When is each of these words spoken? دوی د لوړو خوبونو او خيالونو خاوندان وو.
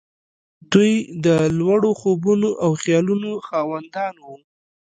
دوی 0.71 0.93
د 1.25 1.27
لوړو 1.59 1.91
خوبونو 1.99 2.49
او 2.63 2.69
خيالونو 2.83 3.31
خاوندان 3.47 4.13
وو. 4.25 4.35